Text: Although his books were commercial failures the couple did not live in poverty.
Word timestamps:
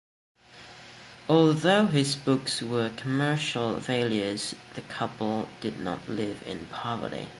Although 1.29 1.85
his 1.85 2.15
books 2.15 2.63
were 2.63 2.89
commercial 2.97 3.79
failures 3.79 4.55
the 4.73 4.81
couple 4.81 5.47
did 5.59 5.79
not 5.79 6.09
live 6.09 6.41
in 6.47 6.65
poverty. 6.71 7.29